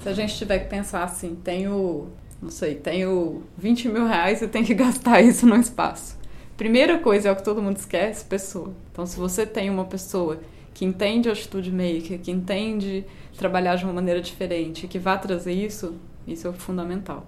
Se 0.01 0.09
a 0.09 0.15
gente 0.15 0.37
tiver 0.37 0.61
que 0.61 0.71
pensar 0.71 1.05
assim, 1.05 1.35
tenho, 1.35 2.09
não 2.41 2.51
sei, 2.51 2.75
tenho 2.77 3.43
20 3.59 3.89
mil 3.89 4.07
reais 4.07 4.41
e 4.41 4.49
tenho 4.49 4.65
que 4.65 4.73
gastar 4.75 5.21
isso 5.21 5.47
no 5.47 5.57
espaço. 5.57 6.17
Primeira 6.57 6.99
coisa 6.99 7.29
é 7.29 7.33
o 7.33 7.37
que 7.37 7.45
todo 7.45 7.63
mundo 7.63 7.77
esquece, 7.77 8.25
pessoa. 8.25 8.73
Então, 8.91 9.05
se 9.05 9.17
você 9.17 9.45
tem 9.45 9.69
uma 9.69 9.85
pessoa 9.85 10.41
que 10.73 10.85
entende 10.85 11.29
a 11.29 11.33
atitude 11.33 11.71
maker, 11.71 12.21
que 12.21 12.31
entende 12.31 13.05
trabalhar 13.37 13.77
de 13.77 13.85
uma 13.85 13.93
maneira 13.93 14.21
diferente, 14.21 14.87
que 14.87 14.99
vá 14.99 15.17
trazer 15.19 15.53
isso, 15.53 15.95
isso 16.27 16.49
é 16.49 16.53
fundamental 16.53 17.27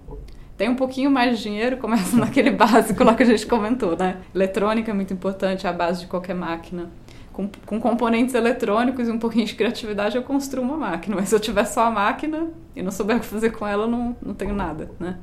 tem 0.61 0.69
um 0.69 0.75
pouquinho 0.75 1.09
mais 1.09 1.37
de 1.37 1.43
dinheiro, 1.43 1.77
começa 1.77 2.15
naquele 2.23 2.51
básico 2.51 3.03
lá 3.03 3.15
que 3.15 3.23
a 3.23 3.25
gente 3.25 3.47
comentou, 3.47 3.97
né? 3.97 4.17
Eletrônica 4.33 4.91
é 4.91 4.93
muito 4.93 5.11
importante, 5.11 5.65
é 5.65 5.69
a 5.71 5.73
base 5.73 6.01
de 6.01 6.05
qualquer 6.05 6.35
máquina. 6.35 6.87
Com, 7.33 7.49
com, 7.65 7.79
componentes 7.79 8.35
eletrônicos 8.35 9.07
e 9.07 9.11
um 9.11 9.17
pouquinho 9.17 9.47
de 9.47 9.55
criatividade 9.55 10.17
eu 10.17 10.21
construo 10.21 10.63
uma 10.63 10.77
máquina, 10.77 11.15
mas 11.15 11.29
se 11.29 11.35
eu 11.35 11.39
tiver 11.39 11.65
só 11.65 11.85
a 11.85 11.89
máquina 11.89 12.49
e 12.75 12.83
não 12.83 12.91
souber 12.91 13.17
o 13.17 13.19
que 13.19 13.25
fazer 13.25 13.49
com 13.49 13.65
ela, 13.65 13.87
não, 13.87 14.15
não 14.21 14.35
tenho 14.35 14.53
nada, 14.53 14.91
né? 14.99 15.17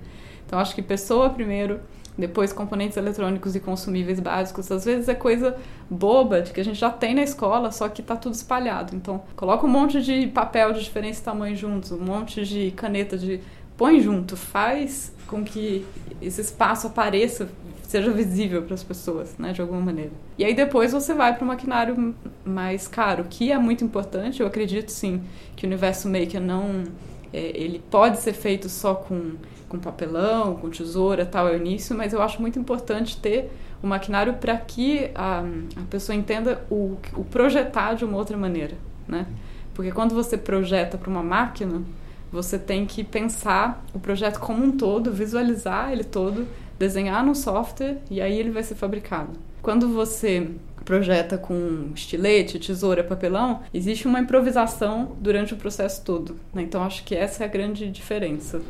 Então 0.45 0.59
acho 0.59 0.75
que 0.75 0.83
pessoa 0.83 1.31
primeiro, 1.31 1.79
depois 2.19 2.53
componentes 2.53 2.97
eletrônicos 2.97 3.55
e 3.55 3.61
consumíveis 3.61 4.19
básicos. 4.19 4.73
Às 4.73 4.85
vezes 4.87 5.09
é 5.09 5.15
coisa 5.15 5.57
boba 5.89 6.43
de 6.43 6.53
que 6.53 6.61
a 6.61 6.65
gente 6.65 6.81
já 6.81 6.91
tem 6.91 7.15
na 7.15 7.23
escola, 7.23 7.71
só 7.71 7.89
que 7.89 8.01
está 8.01 8.17
tudo 8.17 8.35
espalhado. 8.35 8.97
Então 8.97 9.23
coloca 9.37 9.65
um 9.65 9.71
monte 9.71 10.03
de 10.03 10.27
papel 10.27 10.73
de 10.73 10.83
diferentes 10.83 11.21
tamanhos 11.21 11.61
juntos, 11.61 11.93
um 11.93 12.05
monte 12.05 12.45
de 12.45 12.73
caneta 12.73 13.17
de 13.17 13.41
põe 13.79 14.01
junto, 14.01 14.37
faz 14.37 15.15
com 15.27 15.43
que 15.43 15.87
esse 16.21 16.43
espaço 16.43 16.89
apareça, 16.89 17.49
seja 17.83 18.11
visível 18.11 18.63
para 18.63 18.75
as 18.75 18.83
pessoas, 18.83 19.35
né, 19.39 19.53
de 19.53 19.63
alguma 19.63 19.81
maneira. 19.81 20.11
E 20.37 20.45
aí 20.45 20.55
depois 20.55 20.93
você 20.93 21.15
vai 21.15 21.35
para 21.35 21.45
o 21.45 21.47
maquinário 21.47 22.15
mais 22.45 22.87
caro, 22.87 23.25
que 23.31 23.51
é 23.51 23.57
muito 23.57 23.83
importante. 23.83 24.41
Eu 24.41 24.47
acredito 24.47 24.91
sim 24.91 25.23
que 25.57 25.65
o 25.65 25.67
universo 25.67 26.07
maker 26.09 26.41
não, 26.41 26.85
é, 27.33 27.53
ele 27.55 27.83
pode 27.91 28.19
ser 28.19 28.35
feito 28.35 28.69
só 28.69 28.95
com 28.95 29.37
com 29.69 29.79
papelão, 29.79 30.57
com 30.57 30.71
tesoura, 30.71 31.27
tal, 31.27 31.47
é 31.47 31.53
o 31.53 31.57
início, 31.57 31.97
mas 31.97 32.13
eu 32.13 32.23
acho 32.23 32.41
muito 32.41 32.59
importante 32.59 33.19
ter 33.19 33.51
o 33.83 33.87
maquinário 33.87 34.35
para 34.35 34.57
que 34.57 35.11
a, 35.15 35.41
a 35.77 35.83
pessoa 35.91 36.17
entenda 36.17 36.65
o, 36.71 36.97
o 37.15 37.25
projetar 37.25 37.95
de 37.95 38.05
uma 38.05 38.17
outra 38.17 38.37
maneira, 38.37 38.75
né? 39.07 39.27
Porque 39.75 39.93
quando 39.93 40.15
você 40.15 40.37
projeta 40.37 40.99
para 40.99 41.09
uma 41.09 41.23
máquina, 41.23 41.83
você 42.31 42.59
tem 42.59 42.87
que 42.87 43.03
pensar 43.03 43.85
o 43.95 43.99
projeto 43.99 44.39
como 44.39 44.65
um 44.65 44.71
todo, 44.71 45.13
visualizar 45.13 45.93
ele 45.93 46.05
todo, 46.05 46.47
desenhar 46.79 47.25
no 47.25 47.35
software 47.35 47.99
e 48.11 48.21
aí 48.21 48.39
ele 48.39 48.51
vai 48.51 48.63
ser 48.63 48.75
fabricado. 48.75 49.33
Quando 49.63 49.89
você 49.89 50.49
projeta 50.85 51.37
com 51.37 51.91
estilete, 51.95 52.59
tesoura, 52.59 53.05
papelão, 53.05 53.61
existe 53.75 54.09
uma 54.09 54.21
improvisação 54.21 55.13
durante 55.21 55.53
o 55.53 55.57
processo 55.57 56.03
todo. 56.03 56.37
Né? 56.55 56.63
Então 56.63 56.83
acho 56.83 57.05
que 57.05 57.15
essa 57.15 57.45
é 57.45 57.47
a 57.47 57.51
grande 57.51 57.91
diferença. 57.91 58.63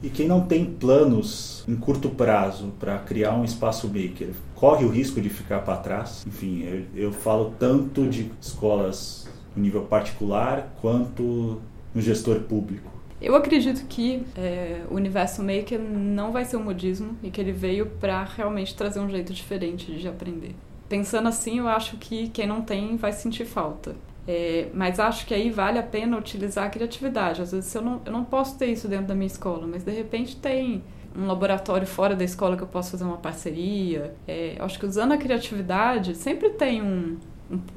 E 0.00 0.08
quem 0.08 0.28
não 0.28 0.42
tem 0.42 0.66
planos 0.66 1.64
em 1.66 1.74
curto 1.74 2.10
prazo 2.10 2.72
para 2.78 2.98
criar 2.98 3.34
um 3.34 3.42
espaço 3.42 3.88
maker, 3.88 4.28
corre 4.54 4.84
o 4.84 4.88
risco 4.88 5.20
de 5.20 5.28
ficar 5.30 5.60
para 5.60 5.78
trás? 5.78 6.24
Enfim, 6.26 6.62
eu, 6.62 7.06
eu 7.06 7.12
falo 7.12 7.54
tanto 7.58 8.06
de 8.06 8.30
escolas 8.40 9.26
no 9.56 9.62
nível 9.62 9.82
particular 9.82 10.74
quanto 10.80 11.60
no 11.94 12.00
gestor 12.00 12.40
público. 12.40 12.93
Eu 13.24 13.34
acredito 13.34 13.86
que 13.86 14.22
é, 14.36 14.82
o 14.90 14.94
universo 14.96 15.42
maker 15.42 15.80
não 15.80 16.30
vai 16.30 16.44
ser 16.44 16.58
um 16.58 16.62
modismo 16.62 17.16
e 17.22 17.30
que 17.30 17.40
ele 17.40 17.52
veio 17.52 17.86
para 17.86 18.22
realmente 18.22 18.74
trazer 18.74 19.00
um 19.00 19.08
jeito 19.08 19.32
diferente 19.32 19.90
de 19.92 20.06
aprender. 20.06 20.54
Pensando 20.90 21.26
assim, 21.26 21.58
eu 21.58 21.66
acho 21.66 21.96
que 21.96 22.28
quem 22.28 22.46
não 22.46 22.60
tem 22.60 22.98
vai 22.98 23.12
sentir 23.12 23.46
falta. 23.46 23.96
É, 24.28 24.68
mas 24.74 25.00
acho 25.00 25.26
que 25.26 25.32
aí 25.32 25.50
vale 25.50 25.78
a 25.78 25.82
pena 25.82 26.18
utilizar 26.18 26.66
a 26.66 26.68
criatividade. 26.68 27.40
Às 27.40 27.52
vezes 27.52 27.74
eu 27.74 27.80
não, 27.80 28.02
eu 28.04 28.12
não 28.12 28.24
posso 28.24 28.58
ter 28.58 28.66
isso 28.66 28.88
dentro 28.88 29.06
da 29.06 29.14
minha 29.14 29.26
escola, 29.26 29.66
mas 29.66 29.82
de 29.82 29.90
repente 29.90 30.36
tem 30.36 30.84
um 31.16 31.26
laboratório 31.26 31.86
fora 31.86 32.14
da 32.14 32.24
escola 32.24 32.58
que 32.58 32.62
eu 32.62 32.66
posso 32.66 32.90
fazer 32.90 33.04
uma 33.04 33.16
parceria. 33.16 34.14
É, 34.28 34.56
acho 34.58 34.78
que 34.78 34.84
usando 34.84 35.12
a 35.12 35.16
criatividade 35.16 36.14
sempre 36.14 36.50
tem 36.50 36.82
um, 36.82 37.16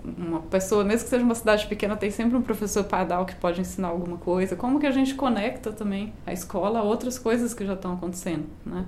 uma 0.04 0.42
pessoa, 0.42 0.84
mesmo 0.84 1.04
que 1.04 1.10
seja 1.10 1.24
uma 1.24 1.36
cidade 1.36 1.68
pequena, 1.68 1.96
tem 1.96 2.12
sempre 2.12 2.38
um 2.38 2.42
professor 2.42 2.84
padal 2.84 3.26
que 3.26 3.36
pode 3.36 3.62
ensinar 3.62 3.90
alguma 3.90 4.18
coisa. 4.18 4.56
Como 4.56 4.80
que 4.80 4.86
a 4.86 4.92
gente 4.92 5.16
conecta 5.16 5.72
também 5.72 6.14
a 6.26 6.34
escola 6.34 6.80
a 6.80 6.84
outras 6.84 7.18
coisas 7.18 7.54
que 7.54 7.66
já 7.66 7.74
estão 7.74 7.94
acontecendo, 7.94 8.46
né? 8.66 8.86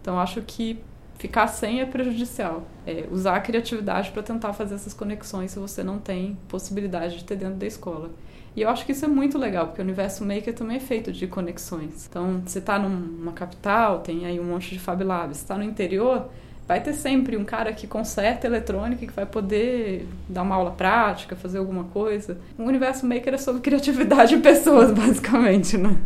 Então 0.00 0.18
acho 0.18 0.42
que 0.42 0.82
ficar 1.18 1.46
sem 1.48 1.80
é 1.80 1.86
prejudicial. 1.86 2.62
É 2.86 3.06
usar 3.10 3.36
a 3.36 3.40
criatividade 3.40 4.10
para 4.10 4.22
tentar 4.22 4.52
fazer 4.52 4.74
essas 4.74 4.94
conexões 4.94 5.50
se 5.50 5.58
você 5.58 5.82
não 5.82 5.98
tem 5.98 6.38
possibilidade 6.48 7.18
de 7.18 7.24
ter 7.24 7.36
dentro 7.36 7.56
da 7.56 7.66
escola. 7.66 8.10
E 8.56 8.62
eu 8.62 8.68
acho 8.68 8.84
que 8.84 8.92
isso 8.92 9.04
é 9.04 9.08
muito 9.08 9.38
legal, 9.38 9.66
porque 9.68 9.80
o 9.80 9.84
universo 9.84 10.24
maker 10.24 10.52
também 10.54 10.78
é 10.78 10.80
feito 10.80 11.12
de 11.12 11.26
conexões. 11.26 12.06
Então, 12.08 12.42
você 12.44 12.58
está 12.58 12.78
numa 12.78 13.32
capital, 13.32 14.00
tem 14.00 14.26
aí 14.26 14.40
um 14.40 14.44
monte 14.44 14.70
de 14.70 14.78
Fab 14.80 15.02
Labs. 15.04 15.36
Você 15.36 15.44
está 15.44 15.56
no 15.56 15.62
interior, 15.62 16.28
vai 16.66 16.82
ter 16.82 16.92
sempre 16.92 17.36
um 17.36 17.44
cara 17.44 17.72
que 17.72 17.86
conserta 17.86 18.46
eletrônica 18.46 19.06
que 19.06 19.12
vai 19.12 19.26
poder 19.26 20.06
dar 20.28 20.42
uma 20.42 20.54
aula 20.54 20.70
prática, 20.70 21.34
fazer 21.36 21.58
alguma 21.58 21.84
coisa. 21.84 22.38
O 22.58 22.62
universo 22.62 23.06
maker 23.06 23.34
é 23.34 23.38
sobre 23.38 23.60
criatividade 23.60 24.36
de 24.36 24.42
pessoas, 24.42 24.90
basicamente, 24.94 25.76
né? 25.76 25.96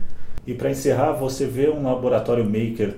E 0.47 0.55
para 0.55 0.71
encerrar, 0.71 1.13
você 1.13 1.47
vê 1.47 1.69
um 1.69 1.83
laboratório 1.83 2.45
maker 2.45 2.97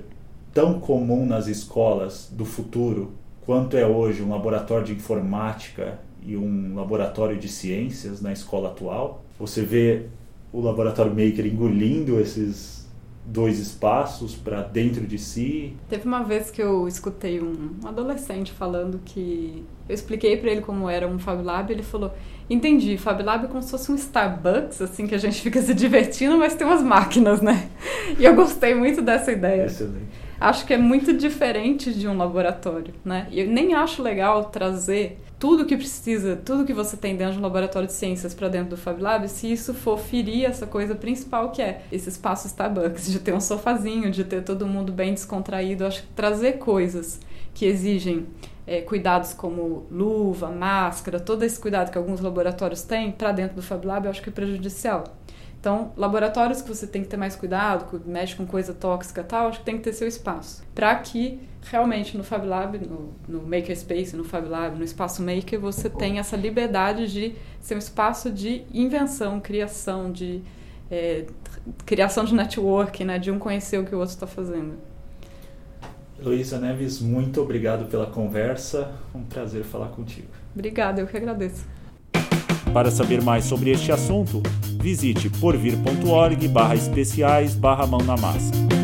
tão 0.52 0.80
comum 0.80 1.26
nas 1.26 1.46
escolas 1.46 2.28
do 2.32 2.44
futuro 2.44 3.12
quanto 3.46 3.76
é 3.76 3.86
hoje 3.86 4.22
um 4.22 4.30
laboratório 4.30 4.84
de 4.84 4.92
informática 4.92 6.00
e 6.26 6.36
um 6.36 6.74
laboratório 6.74 7.38
de 7.38 7.48
ciências 7.48 8.20
na 8.20 8.32
escola 8.32 8.70
atual? 8.70 9.22
Você 9.38 9.62
vê 9.62 10.06
o 10.52 10.60
laboratório 10.60 11.12
maker 11.12 11.46
engolindo 11.46 12.18
esses 12.18 12.85
dois 13.26 13.58
espaços 13.58 14.34
para 14.34 14.62
dentro 14.62 15.06
de 15.06 15.18
si. 15.18 15.74
Teve 15.88 16.06
uma 16.06 16.22
vez 16.22 16.50
que 16.50 16.62
eu 16.62 16.86
escutei 16.86 17.40
um, 17.40 17.70
adolescente 17.84 18.52
falando 18.52 19.00
que 19.04 19.64
eu 19.88 19.94
expliquei 19.94 20.36
para 20.36 20.50
ele 20.50 20.60
como 20.60 20.88
era 20.88 21.06
um 21.06 21.18
Fab 21.18 21.42
Lab, 21.42 21.70
e 21.70 21.74
ele 21.74 21.82
falou: 21.82 22.12
"Entendi, 22.48 22.96
Fab 22.96 23.22
Lab 23.22 23.44
é 23.44 23.48
como 23.48 23.62
se 23.62 23.70
fosse 23.70 23.90
um 23.90 23.96
Starbucks, 23.96 24.80
assim 24.80 25.06
que 25.06 25.14
a 25.14 25.18
gente 25.18 25.40
fica 25.42 25.60
se 25.60 25.74
divertindo, 25.74 26.38
mas 26.38 26.54
tem 26.54 26.66
umas 26.66 26.82
máquinas, 26.82 27.42
né?" 27.42 27.68
E 28.18 28.24
eu 28.24 28.34
gostei 28.34 28.74
muito 28.74 29.02
dessa 29.02 29.32
ideia. 29.32 29.64
Excelente. 29.64 30.26
Acho 30.38 30.66
que 30.66 30.74
é 30.74 30.78
muito 30.78 31.14
diferente 31.14 31.92
de 31.92 32.06
um 32.06 32.16
laboratório, 32.16 32.94
né? 33.04 33.26
E 33.30 33.40
eu 33.40 33.46
nem 33.46 33.74
acho 33.74 34.02
legal 34.02 34.44
trazer 34.44 35.18
tudo 35.38 35.66
que 35.66 35.76
precisa, 35.76 36.36
tudo 36.36 36.64
que 36.64 36.72
você 36.72 36.96
tem 36.96 37.14
dentro 37.14 37.34
de 37.34 37.38
um 37.38 37.42
laboratório 37.42 37.86
de 37.86 37.92
ciências 37.92 38.32
para 38.32 38.48
dentro 38.48 38.70
do 38.70 38.76
Fab 38.76 39.00
Lab, 39.00 39.28
se 39.28 39.52
isso 39.52 39.74
for 39.74 39.98
ferir 39.98 40.46
essa 40.46 40.66
coisa 40.66 40.94
principal 40.94 41.50
que 41.50 41.60
é 41.60 41.82
esse 41.92 42.08
espaço 42.08 42.46
Starbucks, 42.46 43.10
de 43.10 43.18
ter 43.18 43.34
um 43.34 43.40
sofazinho, 43.40 44.10
de 44.10 44.24
ter 44.24 44.42
todo 44.42 44.66
mundo 44.66 44.92
bem 44.92 45.12
descontraído, 45.12 45.84
acho 45.84 46.02
que 46.02 46.08
trazer 46.08 46.54
coisas 46.54 47.20
que 47.52 47.66
exigem 47.66 48.26
é, 48.66 48.80
cuidados 48.80 49.32
como 49.34 49.86
luva, 49.90 50.50
máscara, 50.50 51.20
todo 51.20 51.42
esse 51.42 51.60
cuidado 51.60 51.90
que 51.90 51.98
alguns 51.98 52.20
laboratórios 52.20 52.82
têm 52.82 53.12
para 53.12 53.30
dentro 53.30 53.56
do 53.56 53.62
Fab 53.62 53.86
Lab, 53.86 54.06
eu 54.06 54.10
acho 54.10 54.22
que 54.22 54.30
é 54.30 54.32
prejudicial. 54.32 55.04
Então, 55.58 55.92
laboratórios 55.96 56.62
que 56.62 56.68
você 56.68 56.86
tem 56.86 57.02
que 57.02 57.08
ter 57.08 57.16
mais 57.16 57.34
cuidado, 57.34 57.90
que 57.90 58.08
mexe 58.08 58.36
com 58.36 58.46
coisa 58.46 58.72
tóxica 58.72 59.20
e 59.20 59.24
tal, 59.24 59.48
acho 59.48 59.60
que 59.60 59.64
tem 59.64 59.76
que 59.76 59.82
ter 59.82 59.92
seu 59.92 60.06
espaço. 60.06 60.62
Para 60.74 60.94
que 60.96 61.40
realmente 61.70 62.16
no 62.16 62.22
Fab 62.22 62.46
Lab, 62.46 62.78
no, 62.78 63.12
no 63.26 63.42
Makerspace, 63.42 64.14
no 64.14 64.24
Fab 64.24 64.48
Lab, 64.48 64.78
no 64.78 64.84
espaço 64.84 65.22
Maker, 65.22 65.58
você 65.58 65.90
tenha 65.90 66.20
essa 66.20 66.36
liberdade 66.36 67.10
de 67.10 67.34
ser 67.60 67.74
um 67.74 67.78
espaço 67.78 68.30
de 68.30 68.64
invenção, 68.72 69.40
criação, 69.40 70.12
de 70.12 70.42
é, 70.90 71.26
criação 71.84 72.24
de 72.24 72.34
network, 72.34 73.04
né, 73.04 73.18
de 73.18 73.30
um 73.30 73.38
conhecer 73.38 73.78
o 73.78 73.84
que 73.84 73.94
o 73.94 73.98
outro 73.98 74.14
está 74.14 74.26
fazendo. 74.26 74.74
Luísa 76.18 76.58
Neves, 76.58 77.00
muito 77.00 77.42
obrigado 77.42 77.90
pela 77.90 78.06
conversa. 78.06 78.92
Um 79.14 79.22
prazer 79.22 79.64
falar 79.64 79.88
contigo. 79.88 80.28
Obrigada, 80.54 81.00
eu 81.00 81.06
que 81.06 81.16
agradeço. 81.16 81.66
Para 82.72 82.90
saber 82.90 83.22
mais 83.22 83.44
sobre 83.44 83.70
este 83.70 83.92
assunto, 83.92 84.42
visite 84.86 85.28
porvir.org 85.28 86.46
barra 86.46 86.76
especiais 86.76 87.56
barra 87.56 87.88
mão 87.88 88.00
na 88.02 88.16
massa. 88.16 88.75